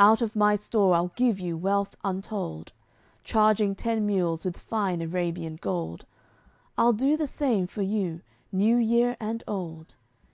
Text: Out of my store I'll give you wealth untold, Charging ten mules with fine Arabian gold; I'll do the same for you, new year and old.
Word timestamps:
Out 0.00 0.20
of 0.22 0.34
my 0.34 0.56
store 0.56 0.96
I'll 0.96 1.12
give 1.14 1.38
you 1.38 1.56
wealth 1.56 1.94
untold, 2.02 2.72
Charging 3.22 3.76
ten 3.76 4.04
mules 4.04 4.44
with 4.44 4.58
fine 4.58 5.00
Arabian 5.00 5.54
gold; 5.54 6.04
I'll 6.76 6.92
do 6.92 7.16
the 7.16 7.28
same 7.28 7.68
for 7.68 7.82
you, 7.82 8.22
new 8.50 8.74
year 8.76 9.16
and 9.20 9.44
old. 9.46 9.94